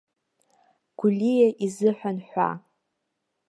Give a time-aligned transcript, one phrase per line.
[0.99, 2.49] Гәлиа изыҳәан ҳәа.